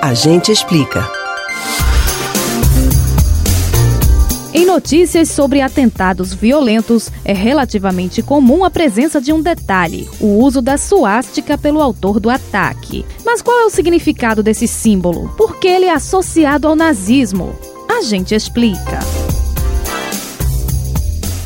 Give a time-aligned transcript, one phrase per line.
[0.00, 1.10] A gente explica.
[4.54, 10.62] Em notícias sobre atentados violentos, é relativamente comum a presença de um detalhe: o uso
[10.62, 13.04] da suástica pelo autor do ataque.
[13.24, 15.34] Mas qual é o significado desse símbolo?
[15.36, 17.58] Por que ele é associado ao nazismo?
[17.88, 19.00] A gente explica.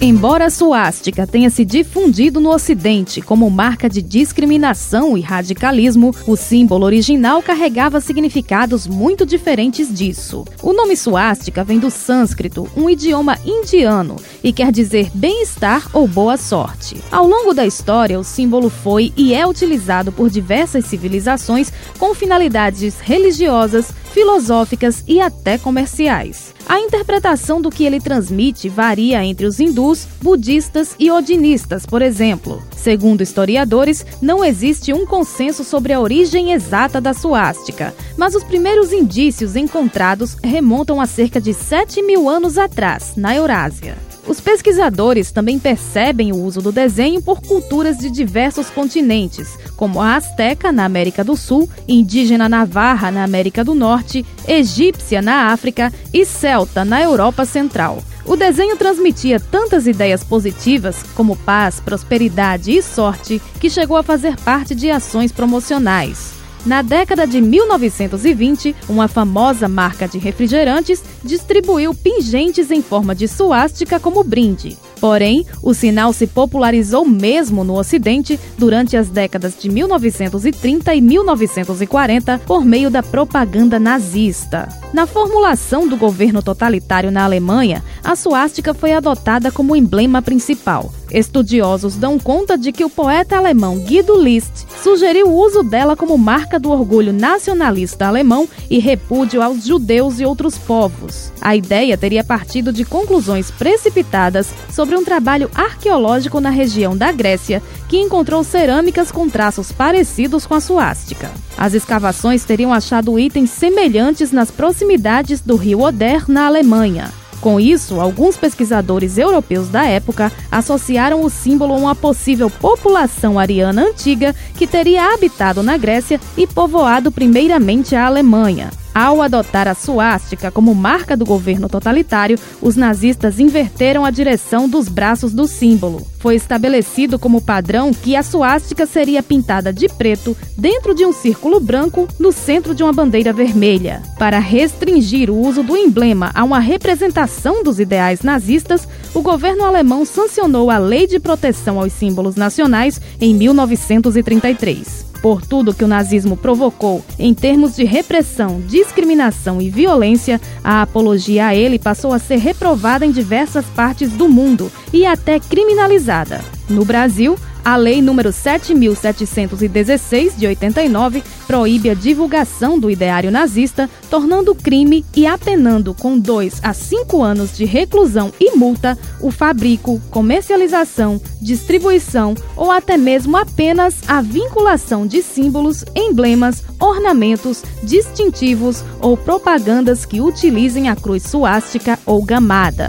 [0.00, 6.36] Embora a suástica tenha se difundido no Ocidente como marca de discriminação e radicalismo, o
[6.36, 10.44] símbolo original carregava significados muito diferentes disso.
[10.62, 16.36] O nome suástica vem do sânscrito, um idioma indiano, e quer dizer bem-estar ou boa
[16.36, 17.02] sorte.
[17.10, 22.98] Ao longo da história, o símbolo foi e é utilizado por diversas civilizações com finalidades
[23.00, 26.54] religiosas, filosóficas e até comerciais.
[26.68, 32.62] A interpretação do que ele transmite varia entre os hindus, budistas e odinistas, por exemplo.
[32.76, 38.92] Segundo historiadores, não existe um consenso sobre a origem exata da suástica, mas os primeiros
[38.92, 44.07] indícios encontrados remontam a cerca de 7 mil anos atrás, na Eurásia.
[44.28, 50.16] Os pesquisadores também percebem o uso do desenho por culturas de diversos continentes, como a
[50.16, 56.26] Azteca na América do Sul, indígena navarra na América do Norte, egípcia na África e
[56.26, 58.02] celta na Europa Central.
[58.26, 64.36] O desenho transmitia tantas ideias positivas, como paz, prosperidade e sorte, que chegou a fazer
[64.36, 66.37] parte de ações promocionais.
[66.66, 73.98] Na década de 1920, uma famosa marca de refrigerantes distribuiu pingentes em forma de suástica
[74.00, 74.76] como brinde.
[75.00, 82.40] Porém, o sinal se popularizou mesmo no Ocidente durante as décadas de 1930 e 1940
[82.46, 84.68] por meio da propaganda nazista.
[84.92, 90.92] Na formulação do governo totalitário na Alemanha, a suástica foi adotada como emblema principal.
[91.10, 96.16] Estudiosos dão conta de que o poeta alemão Guido List sugeriu o uso dela como
[96.18, 101.32] marca do orgulho nacionalista alemão e repúdio aos judeus e outros povos.
[101.40, 107.62] A ideia teria partido de conclusões precipitadas sobre um trabalho arqueológico na região da Grécia
[107.88, 111.30] que encontrou cerâmicas com traços parecidos com a suástica.
[111.56, 117.12] As escavações teriam achado itens semelhantes nas proximidades do rio Oder, na Alemanha.
[117.40, 123.82] Com isso, alguns pesquisadores europeus da época associaram o símbolo a uma possível população ariana
[123.82, 128.70] antiga que teria habitado na Grécia e povoado primeiramente a Alemanha.
[128.98, 134.88] Ao adotar a suástica como marca do governo totalitário, os nazistas inverteram a direção dos
[134.88, 136.04] braços do símbolo.
[136.18, 141.60] Foi estabelecido como padrão que a suástica seria pintada de preto dentro de um círculo
[141.60, 144.02] branco no centro de uma bandeira vermelha.
[144.18, 150.04] Para restringir o uso do emblema a uma representação dos ideais nazistas, o governo alemão
[150.04, 155.07] sancionou a Lei de Proteção aos Símbolos Nacionais em 1933.
[155.22, 161.46] Por tudo que o nazismo provocou em termos de repressão, discriminação e violência, a apologia
[161.46, 166.40] a ele passou a ser reprovada em diversas partes do mundo e até criminalizada.
[166.68, 167.36] No Brasil,
[167.68, 175.26] a Lei nº 7.716, de 89, proíbe a divulgação do ideário nazista, tornando crime e
[175.26, 182.70] apenando com 2 a 5 anos de reclusão e multa o fabrico, comercialização, distribuição ou
[182.70, 190.96] até mesmo apenas a vinculação de símbolos, emblemas, ornamentos, distintivos ou propagandas que utilizem a
[190.96, 192.88] cruz suástica ou gamada.